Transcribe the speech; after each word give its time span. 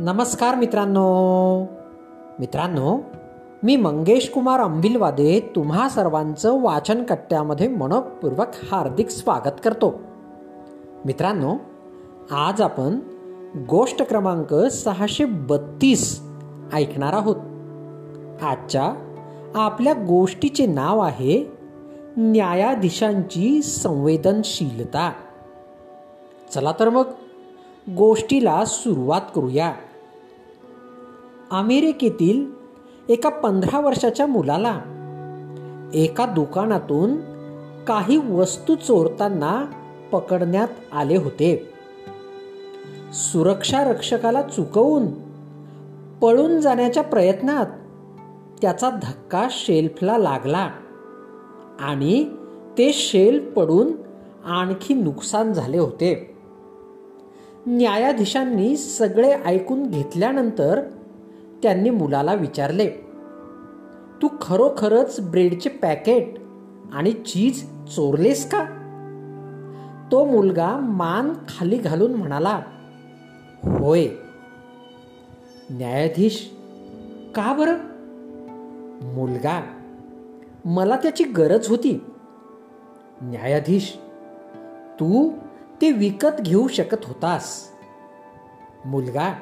नमस्कार 0.00 0.54
मित्रांनो. 0.54 1.62
मित्रांनो 2.38 2.98
मी 3.62 3.76
मंगेश 3.76 4.28
कुमार 4.28 4.60
अंबिलवादे 4.60 5.52
तुम्हा 5.56 5.88
सर्वांचं 5.88 6.62
वाचन 6.62 7.02
कट्ट्यामध्ये 7.02 7.68
मनपूर्वक 7.68 8.46
हार्दिक 8.72 9.10
स्वागत 9.10 9.60
करतो. 9.64 10.00
मित्रांनो 11.04 11.56
आज 12.30 12.60
आपण 12.60 12.98
गोष्ट 13.68 14.02
क्रमांक 14.02 14.54
सहाशे 14.54 15.24
बत्तीस 15.24 16.22
ऐकणार 16.72 17.12
आहोत. 17.12 17.36
आजच्या 18.42 18.92
आपल्या 19.54 19.92
गोष्टीचे 19.92 20.66
नाव 20.66 20.98
आहे 20.98 21.52
न्यायाधीशांची 22.16 23.62
संवेदनशीलता. 23.62 25.12
चला 26.54 26.72
तर 26.80 26.88
मग 26.88 27.06
गोष्टीला 27.96 28.64
सुरुवात 28.64 29.20
करूया. 29.34 29.72
अमेरिकेतील 31.50 32.46
एका 33.08 33.28
पंधरा 33.28 33.80
वर्षाच्या 33.80 34.26
मुलाला 34.26 34.80
एका 35.94 36.26
दुकानातून 36.26 37.16
काही 37.84 38.16
वस्तू 38.16 38.74
चोरताना 38.74 39.64
पकडण्यात 40.12 40.68
आले 40.92 41.16
होते. 41.16 41.72
सुरक्षा 43.12 43.84
रक्षकाला 43.84 44.42
चुकवून 44.42 45.06
पळून 46.20 46.60
जाण्याच्या 46.60 47.02
प्रयत्नात 47.02 47.66
त्याचा 48.62 48.90
धक्का 48.90 49.48
शेल्फला 49.50 50.18
लागला 50.18 50.70
आणि 51.80 52.24
ते 52.78 52.92
शेल्फ 52.92 53.52
पडून 53.52 53.92
आणखी 54.44 54.94
नुकसान 54.94 55.52
झाले 55.52 55.78
होते. 55.78 56.36
न्यायाधीशांनी 57.66 58.76
सगळे 58.76 59.32
ऐकून 59.32 59.86
घेतल्यानंतर 59.86 60.80
त्यांनी 61.62 61.90
मुलाला 61.90 62.34
विचारले 62.34 62.90
तू 64.22 64.28
खरोखरच 64.40 65.30
ब्रेडचे 65.30 65.70
पॅकेट 65.70 66.34
आणि 66.92 67.12
चीज 67.12 67.66
चोरलेस 67.86 68.50
का? 68.50 68.64
तो 70.12 70.24
मुलगा 70.24 70.76
मान 70.76 71.32
खाली 71.48 71.76
घालून 71.76 72.14
म्हणाला 72.14 72.60
होय. 73.62 74.08
न्यायाधीश 75.70 76.54
का 77.34 77.52
बरं? 77.52 77.74
मुलगा 79.14 79.60
मला 80.64 80.96
त्याची 80.96 81.24
गरज 81.24 81.68
होती. 81.68 82.04
न्यायाधीश 83.22 83.98
तू 85.00 85.30
ते 85.80 85.90
विकत 85.90 86.40
घेऊ 86.40 86.68
शकत 86.68 87.04
होतास. 87.04 87.68
मुलगा 88.84 89.32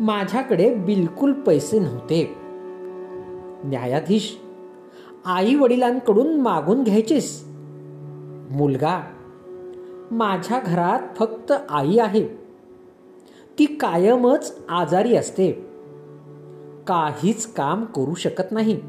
माझ्याकडे 0.00 0.74
बिलकुल 0.74 1.32
पैसे 1.32 1.78
नव्हते. 1.78 2.34
न्यायाधीश 3.64 4.38
आई 5.24 5.54
वडिलांकडून 5.54 6.40
मागून 6.40 6.82
घ्यायचेस. 6.82 7.44
मुलगा 8.50 9.00
माझ्या 10.10 10.60
घरात 10.66 11.00
फक्त 11.18 11.52
आई 11.70 11.98
आहे. 11.98 12.26
ती 13.58 13.66
कायमच 13.66 14.58
आजारी 14.68 15.16
असते. 15.16 15.52
काहीच 16.86 17.54
काम 17.54 17.84
करू 17.84 18.14
शकत 18.14 18.52
नाही. 18.52 18.80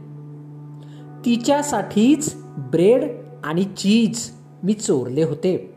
तिच्यासाठीच 1.25 2.35
ब्रेड 2.57 3.11
आणि 3.43 3.63
चीज 3.63 4.31
मी 4.63 4.73
चोरले 4.73 5.23
होते. 5.23 5.75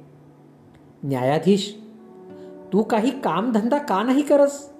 न्यायाधीश 1.02 1.76
तू 2.72 2.82
काही 2.82 3.20
कामधंदा 3.20 3.78
का 3.78 4.02
नाही 4.02 4.22
करस? 4.22 4.75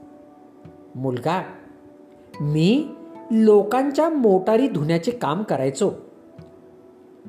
मुलगा 0.97 1.43
मी 2.41 2.89
लोकांच्या 3.31 4.09
मोटारी 4.09 4.69
धुण्याचे 4.69 5.11
काम 5.11 5.43
करायचो. 5.43 5.93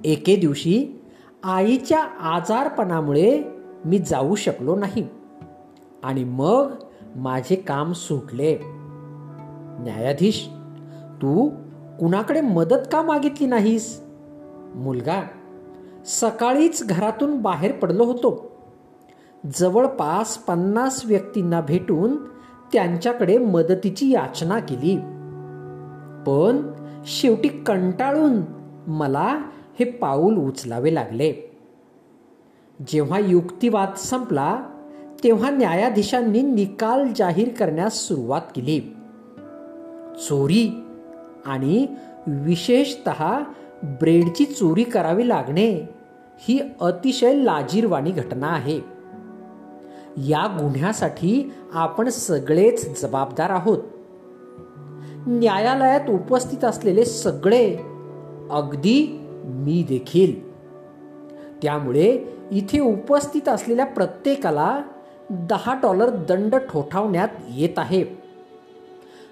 एके 0.03 0.35
दिवशी 0.35 1.01
आईच्या 1.43 2.03
आजारपणामुळे 2.03 3.43
मी 3.85 3.99
जाऊ 3.99 4.35
शकलो 4.35 4.75
नाही 4.75 5.07
आणि 6.03 6.23
मग 6.23 6.71
माझे 7.15 7.55
काम 7.55 7.93
सुटले. 7.93 8.57
न्यायाधीश 9.79 10.49
तू 11.21 11.49
कुणाकडे 11.99 12.41
मदत 12.41 12.87
का 12.91 13.01
मागितली 13.01 13.47
नाहीस? 13.47 14.01
मुलगा 14.75 15.21
सकाळीच 16.05 16.87
घरातून 16.87 17.41
बाहेर 17.41 17.71
पडलो 17.71 18.03
होतो. 18.03 18.51
जवळपास 19.55 20.37
पन्नास 20.37 21.05
व्यक्तींना 21.05 21.61
भेटून 21.61 22.36
त्यांच्याकडे 22.73 23.37
मदतीची 23.37 24.09
याचना 24.11 24.59
केली. 24.59 24.95
पण 26.27 26.71
शेवटी 27.05 27.47
कंटाळून 27.47 28.41
मला 28.87 29.41
हे 29.79 29.85
पाऊल 29.85 30.37
उचलावे 30.37 30.95
लागले. 30.95 31.57
जेव्हा 32.87 33.19
युक्तिवाद 33.19 33.93
संपला 33.97 34.63
तेव्हा 35.23 35.49
न्यायाधीशांनी 35.49 36.41
निकाल 36.41 37.07
जाहीर 37.15 37.49
करण्यास 37.49 37.93
सुरुवात 37.93 38.41
केली. 38.55 38.79
चोरी 40.29 40.83
आणि 41.45 41.87
विशेषत 42.27 43.09
ब्रेडची 43.83 44.45
चोरी 44.45 44.83
करावी 44.83 45.29
लागणे 45.29 45.89
ही 46.39 46.59
अतिशय 46.81 47.33
लाजीरवाणी 47.33 48.11
घटना 48.11 48.47
आहे. 48.47 48.96
या 50.17 50.57
गुन्ह्यासाठी 50.61 51.53
आपण 51.73 52.09
सगळेच 52.09 53.01
जबाबदार 53.01 53.49
आहोत. 53.49 53.77
न्यायालयात 55.27 56.09
उपस्थित 56.09 56.63
असलेले 56.63 57.05
सगळे 57.05 57.77
अगदी 58.51 59.27
मी 59.43 59.85
देखील. 59.89 60.51
त्यामुळे 61.61 62.37
इथे 62.51 62.79
उपस्थित 62.79 63.49
असलेल्या 63.49 63.85
प्रत्येकाला 63.85 64.81
दहा 65.29 65.73
डॉलर 65.73 66.09
दंड 66.09 66.55
ठोठावण्यात 66.55 67.27
येत 67.49 67.79
आहे. 67.79 68.05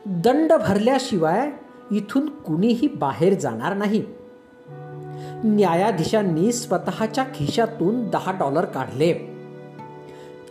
दंड 0.05 0.53
भरल्याशिवाय 0.53 1.51
इथून 1.91 2.29
कुणीही 2.29 2.87
बाहेर 2.87 3.39
जाणार 3.39 3.73
नाही. 3.73 4.03
न्यायाधीशांनी 5.43 6.51
स्वतःच्या 6.51 7.23
खिशातून 7.23 8.09
दहा 8.09 8.31
डॉलर 8.31 8.65
काढले. 8.65 9.34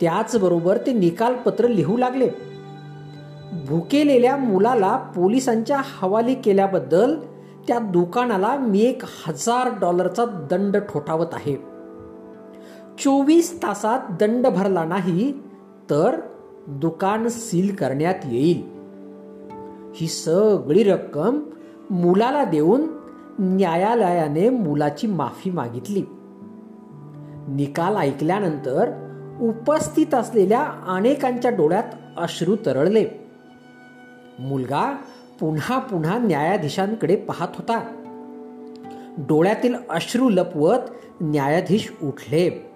त्याचबरोबर 0.01 0.77
ते 0.77 0.93
निकालपत्र 0.93 1.67
लिहू 1.67 1.97
लागले. 1.97 2.29
भुकेलेल्या 3.67 4.37
मुलाला 4.37 4.97
पोलिसांच्या 4.97 5.81
हवाली 5.83 6.35
केल्याबद्दल 6.35 7.15
त्या 7.67 7.79
दुकानाला 7.79 8.57
मी 8.57 8.79
एक 8.79 9.03
हजार 9.27 9.69
डॉलरचा 9.79 10.25
दंड 10.25 10.77
ठोठावत 10.77 11.25
आहे. 11.33 11.55
चोवीस 12.99 13.63
तासात 13.63 13.99
दंड 14.19 14.47
भरला 14.47 14.85
नाही 14.85 15.31
तर 15.89 16.19
दुकान 16.67 17.27
सील 17.27 17.75
करण्यात 17.75 18.15
येईल. 18.31 18.63
ही 19.95 20.07
सगळी 20.07 20.83
रक्कम 20.83 21.39
मुलाला 21.89 22.43
देऊन 22.43 22.87
न्यायालयाने 23.39 24.49
मुलाची 24.49 25.07
माफी 25.07 25.49
मागितली. 25.51 26.03
निकाल 27.47 27.95
ऐकल्यानंतर 27.95 29.04
उपस्थित 29.41 30.13
असलेल्या 30.13 30.63
अनेकांच्या 30.87 31.51
डोळ्यात 31.51 31.83
अश्रू 32.17 32.55
तरळले. 32.55 33.05
मुलगा 34.39 34.95
पुन्हा 35.39 35.79
पुन्हा 35.79 36.17
न्यायाधीशांकडे 36.17 37.15
पाहत 37.15 37.47
होता. 37.55 37.79
डोळ्यातील 39.17 39.75
अश्रू 39.89 40.29
लपवत 40.29 40.79
न्यायाधीश 41.21 41.93
उठले 42.03 42.71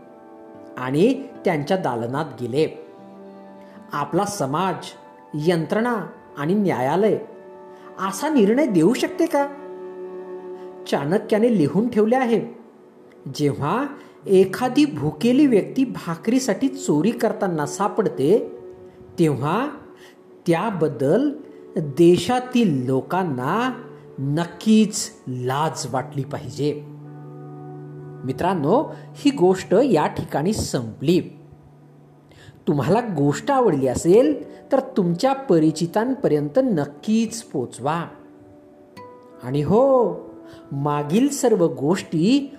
आणि 0.78 1.24
त्यांच्या 1.46 1.78
दालनात 1.78 2.26
गेले. 2.42 2.88
आपला 3.92 4.26
समाज 4.26 4.76
यंत्रणा 5.34 5.96
आणि 6.38 6.54
न्यायालय 6.54 7.18
असा 8.08 8.30
निर्णय 8.30 8.66
देऊ 8.66 8.94
शकते 8.94 9.26
का? 9.26 9.48
चाणक्याने 10.92 11.58
लिहून 11.58 11.90
ठेवले 11.90 12.16
आहे. 12.16 12.60
जेव्हा 13.36 13.86
एखादी 14.30 14.86
भुकेली 14.86 15.46
व्यक्ती 15.46 15.86
भाकरीसाठी 15.86 16.68
चोरी 16.68 17.12
करताना 17.12 17.66
सापडते 17.66 18.52
तेव्हा 19.20 19.68
त्याबद्दल 20.48 21.30
देशातील 21.78 22.86
लोकांना 22.86 23.74
नक्कीच 24.20 25.10
लाज 25.28 25.88
वाटली 25.92 26.24
पाहिजे. 26.24 26.84
मित्रांनो 28.26 28.96
ही 29.16 29.32
गोष्ट 29.32 29.74
या 29.74 30.08
ठिकाणी 30.08 30.54
संपली. 30.54 31.22
तुम्हाला 32.68 33.00
गोष्ट 33.00 33.52
आवडली 33.52 33.88
असेल 33.88 34.44
तर 34.72 34.80
तुमच्या 34.80 35.34
परिचितांपर्यंत 35.34 36.60
नक्कीच 36.64 37.44
पोचवा. 37.44 38.06
आणि 39.44 39.62
हो 39.62 40.14
मागील 40.72 41.30
सर्व 41.30 41.68
गोष्टी 41.68 42.56